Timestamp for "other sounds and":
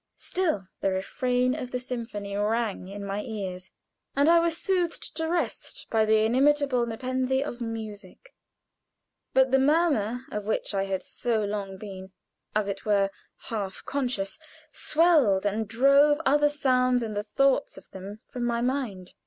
16.25-17.15